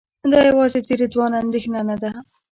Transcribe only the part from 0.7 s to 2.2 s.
د رضوان اندېښنه نه ده.